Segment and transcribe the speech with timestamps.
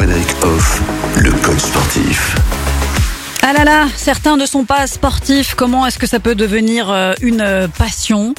[0.00, 0.80] Frédéric Hoff,
[1.18, 2.34] le coach sportif.
[3.42, 5.54] Ah là là, certains ne sont pas sportifs.
[5.54, 8.34] Comment est-ce que ça peut devenir euh, une euh, passion?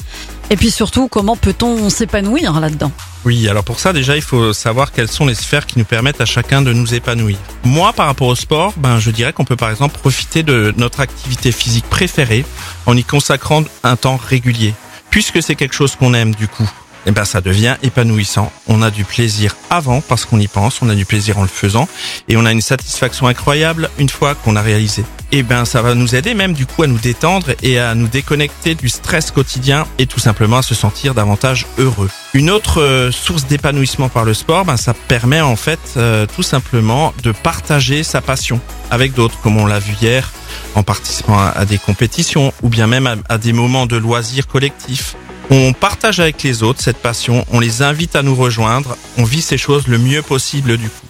[0.50, 2.90] Et puis surtout, comment peut-on s'épanouir là-dedans?
[3.24, 6.20] Oui, alors pour ça déjà il faut savoir quelles sont les sphères qui nous permettent
[6.20, 7.38] à chacun de nous épanouir.
[7.62, 10.98] Moi par rapport au sport, ben je dirais qu'on peut par exemple profiter de notre
[10.98, 12.44] activité physique préférée
[12.86, 14.74] en y consacrant un temps régulier.
[15.10, 16.68] Puisque c'est quelque chose qu'on aime du coup,
[17.06, 18.52] eh ben ça devient épanouissant.
[18.68, 21.48] On a du plaisir avant parce qu'on y pense, on a du plaisir en le
[21.48, 21.88] faisant
[22.28, 25.04] et on a une satisfaction incroyable une fois qu'on a réalisé.
[25.32, 28.08] Et ben ça va nous aider même du coup à nous détendre et à nous
[28.08, 32.10] déconnecter du stress quotidien et tout simplement à se sentir davantage heureux.
[32.34, 36.42] Une autre euh, source d'épanouissement par le sport, ben ça permet en fait euh, tout
[36.42, 38.60] simplement de partager sa passion
[38.90, 40.30] avec d'autres comme on l'a vu hier
[40.74, 44.46] en participant à, à des compétitions ou bien même à, à des moments de loisirs
[44.46, 45.16] collectifs.
[45.54, 49.42] On partage avec les autres cette passion, on les invite à nous rejoindre, on vit
[49.42, 51.06] ces choses le mieux possible du coup.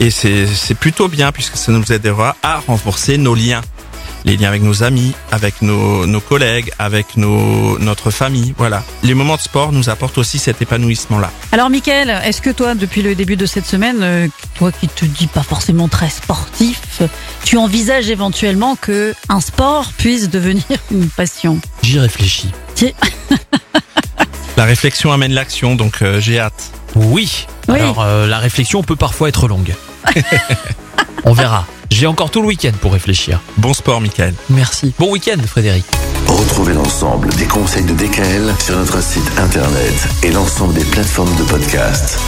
[0.00, 3.62] Et c'est c'est plutôt bien puisque ça nous aidera à renforcer nos liens.
[4.26, 8.84] Les liens avec nos amis, avec nos, nos collègues, avec nos, notre famille, voilà.
[9.02, 11.30] Les moments de sport nous apportent aussi cet épanouissement-là.
[11.52, 15.06] Alors Mickaël, est-ce que toi, depuis le début de cette semaine, euh, toi qui te
[15.06, 17.00] dis pas forcément très sportif,
[17.44, 21.58] tu envisages éventuellement que un sport puisse devenir une passion?
[21.82, 22.50] J'y réfléchis.
[24.56, 26.70] La réflexion amène l'action, donc euh, j'ai hâte.
[26.94, 27.46] Oui.
[27.68, 27.78] Oui.
[27.78, 29.74] Alors euh, la réflexion peut parfois être longue.
[31.24, 31.66] On verra.
[31.90, 33.40] J'ai encore tout le week-end pour réfléchir.
[33.58, 34.34] Bon sport, Michael.
[34.48, 34.94] Merci.
[34.98, 35.84] Bon week-end, Frédéric.
[36.26, 41.44] Retrouvez l'ensemble des conseils de DKL sur notre site internet et l'ensemble des plateformes de
[41.44, 42.18] podcast.